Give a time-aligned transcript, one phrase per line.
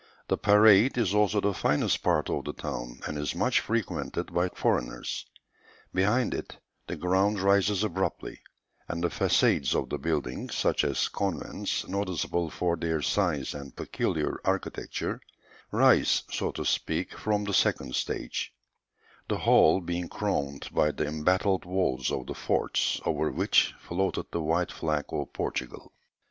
[0.29, 4.49] The parade is also the finest part of the town, and is much frequented by
[4.49, 5.27] foreigners;
[5.93, 8.41] behind it, the ground rises abruptly,
[8.87, 14.41] and the façades of the buildings, such as convents, noticeable for their size and peculiar
[14.43, 15.21] architecture,
[15.71, 18.55] rise, so to speak, from the second stage;
[19.29, 24.41] the whole being crowned by the embattled walls of the forts, over which floated the
[24.41, 25.93] white flag of Portugal.